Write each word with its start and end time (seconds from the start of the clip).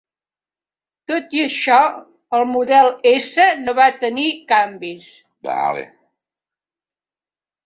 Tot 1.11 1.35
i 1.39 1.43
això, 1.43 1.75
el 2.37 2.45
model 2.53 2.89
S 3.11 3.45
no 3.67 3.77
va 3.81 3.87
tenir 4.07 4.27
canvis. 4.53 5.05